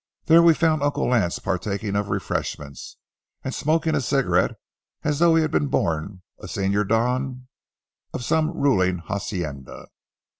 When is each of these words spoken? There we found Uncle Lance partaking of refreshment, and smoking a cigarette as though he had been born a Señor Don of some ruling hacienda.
There 0.25 0.41
we 0.41 0.55
found 0.55 0.81
Uncle 0.81 1.07
Lance 1.07 1.37
partaking 1.37 1.95
of 1.95 2.09
refreshment, 2.09 2.79
and 3.43 3.53
smoking 3.53 3.93
a 3.93 4.01
cigarette 4.01 4.55
as 5.03 5.19
though 5.19 5.35
he 5.35 5.43
had 5.43 5.51
been 5.51 5.67
born 5.67 6.23
a 6.39 6.47
Señor 6.47 6.87
Don 6.87 7.47
of 8.11 8.25
some 8.25 8.49
ruling 8.49 8.97
hacienda. 9.05 9.89